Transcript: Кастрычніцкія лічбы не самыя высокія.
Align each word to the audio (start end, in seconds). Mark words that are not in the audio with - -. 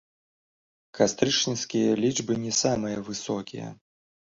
Кастрычніцкія 0.99 1.93
лічбы 2.03 2.33
не 2.47 2.51
самыя 2.63 2.97
высокія. 3.13 3.71